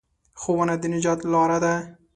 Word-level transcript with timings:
ښوونه 0.41 0.73
د 0.81 0.83
نجات 0.93 1.19
لاره 1.33 1.57
ده. 1.63 1.73